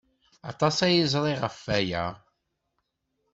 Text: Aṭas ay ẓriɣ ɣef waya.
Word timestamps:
Aṭas 0.51 0.77
ay 0.87 1.03
ẓriɣ 1.13 1.39
ɣef 1.43 1.57
waya. 1.65 2.05